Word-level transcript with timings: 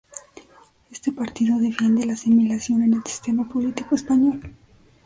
Este 0.91 1.11
partido 1.11 1.59
defiende 1.59 2.07
la 2.07 2.13
asimilación 2.13 2.81
en 2.81 2.95
el 2.95 3.03
sistema 3.03 3.47
político 3.47 3.93
español. 3.93 4.41